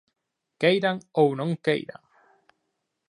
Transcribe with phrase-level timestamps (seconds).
[0.61, 2.01] Queiran ou non queiran.